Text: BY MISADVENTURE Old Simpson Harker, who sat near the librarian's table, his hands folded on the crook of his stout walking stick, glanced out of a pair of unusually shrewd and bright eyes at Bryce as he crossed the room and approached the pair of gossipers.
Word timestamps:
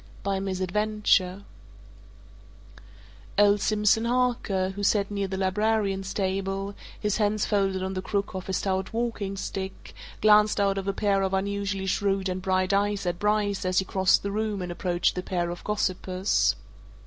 BY 0.23 0.39
MISADVENTURE 0.39 1.43
Old 3.37 3.61
Simpson 3.61 4.05
Harker, 4.05 4.71
who 4.71 4.81
sat 4.81 5.11
near 5.11 5.27
the 5.27 5.37
librarian's 5.37 6.11
table, 6.11 6.73
his 6.99 7.17
hands 7.17 7.45
folded 7.45 7.83
on 7.83 7.93
the 7.93 8.01
crook 8.01 8.33
of 8.33 8.47
his 8.47 8.57
stout 8.57 8.93
walking 8.93 9.37
stick, 9.37 9.93
glanced 10.19 10.59
out 10.59 10.79
of 10.79 10.87
a 10.87 10.91
pair 10.93 11.21
of 11.21 11.35
unusually 11.35 11.85
shrewd 11.85 12.29
and 12.29 12.41
bright 12.41 12.73
eyes 12.73 13.05
at 13.05 13.19
Bryce 13.19 13.63
as 13.63 13.77
he 13.77 13.85
crossed 13.85 14.23
the 14.23 14.31
room 14.31 14.63
and 14.63 14.71
approached 14.71 15.13
the 15.13 15.21
pair 15.21 15.51
of 15.51 15.63
gossipers. 15.63 16.55